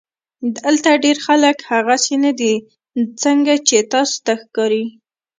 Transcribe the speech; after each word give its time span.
دلته 0.57 0.89
ډېر 1.03 1.17
خلک 1.25 1.57
هغسې 1.71 2.15
نۀ 2.21 2.31
دي 2.39 2.53
څنګه 3.23 3.53
چې 3.67 3.77
تاسو 3.91 4.15
ته 4.25 4.33
ښکاري 4.41 4.85